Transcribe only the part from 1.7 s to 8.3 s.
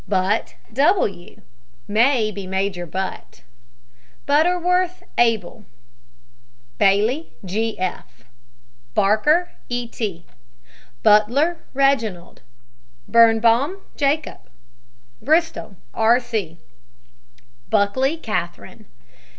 (may be Major Butt). BUTTERWORTH, ABELJ. BAILEY, G. F.